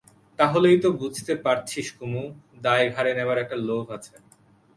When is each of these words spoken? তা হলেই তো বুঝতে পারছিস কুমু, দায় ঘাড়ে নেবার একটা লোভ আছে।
তা 0.39 0.45
হলেই 0.53 0.77
তো 0.83 0.89
বুঝতে 1.01 1.33
পারছিস 1.45 1.87
কুমু, 1.97 2.23
দায় 2.61 2.87
ঘাড়ে 2.95 3.11
নেবার 3.17 3.37
একটা 3.43 3.57
লোভ 3.67 3.85
আছে। 3.97 4.15